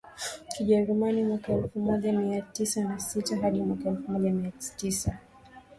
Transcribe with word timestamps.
Kijerumani 0.51 1.23
mwaka 1.23 1.53
elfu 1.53 1.79
moja 1.79 2.11
mia 2.13 2.41
tisa 2.41 2.83
na 2.83 2.99
sita 2.99 3.37
hadi 3.37 3.61
mwaka 3.61 3.89
elfu 3.89 4.11
moja 4.11 4.31
mia 4.31 4.51
tisa 4.77 5.17